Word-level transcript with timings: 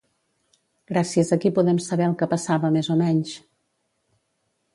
Gràcies 0.91 1.31
a 1.35 1.39
qui 1.43 1.51
podem 1.57 1.81
saber 1.89 2.07
el 2.07 2.15
que 2.23 2.31
passava 2.35 2.73
més 2.79 2.91
o 2.95 2.97
menys? 3.07 3.37